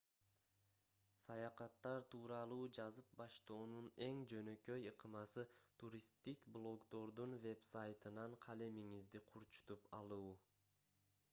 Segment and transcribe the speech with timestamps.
[1.23, 5.43] саякаттар тууралуу жазып баштоонун эң жөнөкөй ыкмасы
[5.83, 10.33] туристтик блогдордун вебсайтынан калемиңизди курчутуп алуу